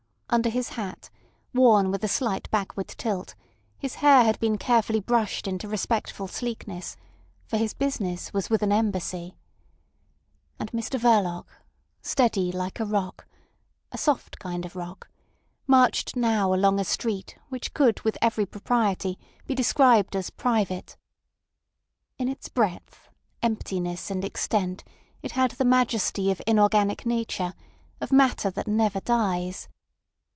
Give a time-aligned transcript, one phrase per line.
[0.33, 1.09] Under his hat,
[1.53, 3.35] worn with a slight backward tilt,
[3.77, 6.95] his hair had been carefully brushed into respectful sleekness;
[7.43, 9.35] for his business was with an Embassy.
[10.57, 11.47] And Mr Verloc,
[12.01, 18.17] steady like a rock—a soft kind of rock—marched now along a street which could with
[18.21, 20.95] every propriety be described as private.
[22.17, 23.09] In its breadth,
[23.43, 24.85] emptiness, and extent
[25.21, 27.53] it had the majesty of inorganic nature,
[27.99, 29.67] of matter that never dies.